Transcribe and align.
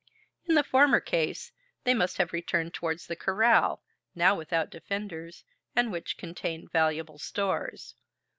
In 0.45 0.55
the 0.55 0.63
former 0.63 0.99
case, 0.99 1.51
they 1.83 1.93
must 1.93 2.17
have 2.17 2.33
returned 2.33 2.73
towards 2.73 3.05
the 3.05 3.15
corral, 3.15 3.83
now 4.15 4.33
without 4.33 4.71
defenders, 4.71 5.43
and 5.75 5.91
which 5.91 6.17
contained 6.17 6.71
valuable 6.71 7.19
stores. 7.19 7.93